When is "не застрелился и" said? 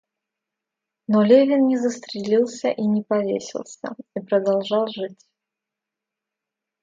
1.67-2.81